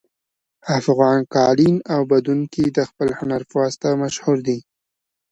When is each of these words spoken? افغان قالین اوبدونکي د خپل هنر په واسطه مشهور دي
افغان 0.79 1.19
قالین 1.35 1.75
اوبدونکي 1.97 2.63
د 2.77 2.79
خپل 2.89 3.09
هنر 3.19 3.41
په 3.49 3.55
واسطه 3.61 3.89
مشهور 4.03 4.37
دي 4.47 4.59